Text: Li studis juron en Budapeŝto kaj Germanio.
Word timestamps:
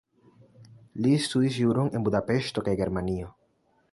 Li 1.05 1.11
studis 1.25 1.59
juron 1.65 1.91
en 1.99 2.07
Budapeŝto 2.07 2.65
kaj 2.69 2.75
Germanio. 2.83 3.33